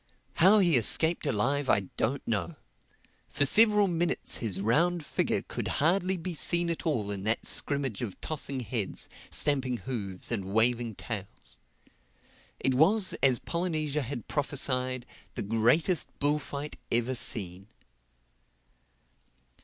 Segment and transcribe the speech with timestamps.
[0.37, 2.55] How he escaped alive I don't know.
[3.29, 8.01] For several minutes his round figure could hardly be seen at all in that scrimmage
[8.01, 16.07] of tossing heads, stamping hoofs and waving tails.—It was, as Polynesia had prophesied, the greatest
[16.17, 17.67] bullfight ever seen.